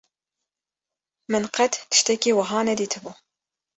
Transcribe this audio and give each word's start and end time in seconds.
Min 1.31 1.45
qet 1.55 1.73
tiştekî 1.91 2.31
wiha 2.37 2.59
nedîtibû. 2.69 3.11